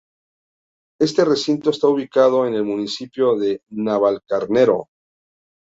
Este 0.99 1.23
recinto 1.23 1.69
está 1.69 1.87
ubicado 1.87 2.47
en 2.47 2.55
el 2.55 2.63
municipio 2.63 3.35
de 3.37 3.61
Navalcarnero. 3.69 4.87